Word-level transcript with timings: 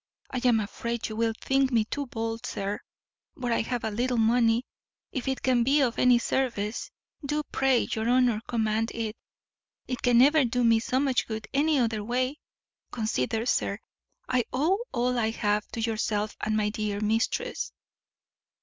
I 0.31 0.41
am 0.45 0.59
afraid 0.59 1.09
you 1.09 1.15
will 1.15 1.33
think 1.39 1.71
me 1.71 1.85
too 1.85 2.07
bold, 2.07 2.47
sir; 2.47 2.79
but 3.37 3.51
I 3.51 3.61
have 3.61 3.83
a 3.83 3.91
little 3.91 4.17
money; 4.17 4.65
if 5.11 5.27
it 5.27 5.43
can 5.43 5.63
be 5.63 5.79
of 5.81 5.99
any 5.99 6.17
service, 6.17 6.89
do, 7.23 7.43
pray 7.51 7.87
your 7.91 8.09
honour, 8.09 8.41
command 8.47 8.89
it. 8.95 9.15
It 9.87 10.01
can 10.01 10.17
never 10.17 10.43
do 10.43 10.63
me 10.63 10.79
so 10.79 10.99
much 10.99 11.27
good 11.27 11.47
any 11.53 11.77
other 11.77 12.03
way. 12.03 12.39
Consider, 12.91 13.45
sir, 13.45 13.77
I 14.27 14.45
owe 14.51 14.79
all 14.91 15.19
I 15.19 15.29
have 15.29 15.67
to 15.73 15.79
yourself 15.79 16.35
and 16.41 16.57
my 16.57 16.69
dear 16.69 16.99
mistress." 16.99 17.71